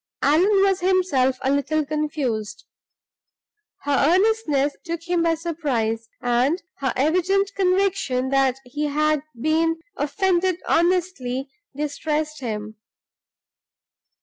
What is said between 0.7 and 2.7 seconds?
himself a little confused.